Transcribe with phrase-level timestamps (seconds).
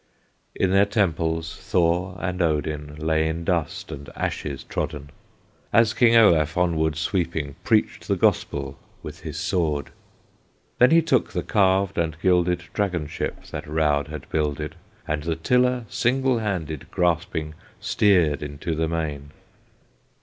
[0.55, 5.11] In their temples Thor and Odin Lay in dust and ashes trodden,
[5.71, 9.91] As King Olaf, onward sweeping, Preached the Gospel with his sword.
[10.79, 14.73] Then he took the carved and gilded Dragon ship that Raud had builded,
[15.07, 19.29] And the tiller single handed, Grasping, steered into the main.